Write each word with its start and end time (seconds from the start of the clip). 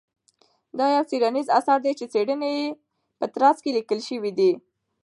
دا 0.77 0.85
يو 0.95 1.03
څېړنيز 1.09 1.47
اثر 1.57 1.77
دى 1.85 1.91
چې 1.99 2.05
د 2.07 2.11
څېړنې 2.13 2.53
په 3.19 3.25
ترڅ 3.35 3.57
کې 3.63 3.71
ليکل 3.77 3.99
شوى. 4.07 4.31